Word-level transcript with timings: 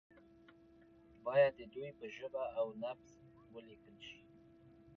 باید 1.25 1.51
د 1.59 1.61
دوی 1.73 1.89
په 1.99 2.05
ژبه 2.15 2.43
او 2.59 2.67
نبض 2.83 3.11
ولیکل 3.53 3.95
شي. 4.07 4.21